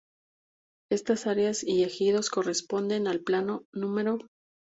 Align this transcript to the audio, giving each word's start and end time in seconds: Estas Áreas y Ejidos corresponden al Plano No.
Estas 0.89 1.27
Áreas 1.27 1.61
y 1.63 1.83
Ejidos 1.83 2.31
corresponden 2.31 3.07
al 3.07 3.19
Plano 3.21 3.65
No. 3.71 4.17